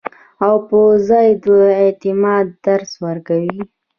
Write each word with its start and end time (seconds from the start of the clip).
او 0.45 0.55
پۀ 0.67 0.79
ځان 1.07 1.27
د 1.41 1.45
اعتماد 1.81 2.45
درس 2.65 2.91
ورکوي- 3.05 3.59